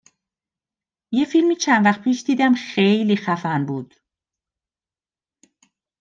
یه 1.11 1.25
فیلمی 1.25 1.55
چند 1.55 1.85
وقت 1.85 2.01
پیش 2.01 2.23
دیدم، 2.23 2.53
خیلی 2.55 3.15
خفن 3.15 3.65
بود 3.65 3.95